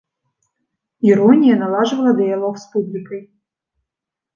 Іронія 1.09 1.55
наладжвала 1.63 2.11
дыялог 2.23 2.53
з 2.67 2.69
публікай. 2.77 3.21